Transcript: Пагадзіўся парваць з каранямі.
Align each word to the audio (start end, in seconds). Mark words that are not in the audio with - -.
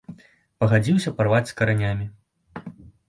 Пагадзіўся 0.61 1.13
парваць 1.19 1.43
з 1.51 1.55
каранямі. 1.59 2.05